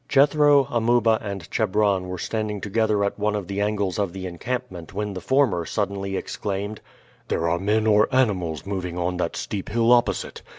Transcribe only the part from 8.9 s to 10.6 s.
on that steep hill opposite!